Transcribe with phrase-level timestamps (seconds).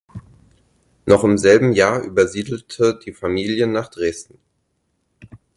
[1.05, 4.39] Noch im selben Jahr übersiedelte die Familie nach Dresden.